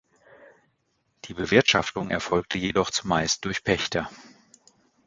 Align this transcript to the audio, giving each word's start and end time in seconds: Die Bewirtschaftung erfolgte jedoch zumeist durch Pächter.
Die 1.25 1.35
Bewirtschaftung 1.35 2.09
erfolgte 2.09 2.57
jedoch 2.57 2.89
zumeist 2.89 3.45
durch 3.45 3.63
Pächter. 3.63 4.09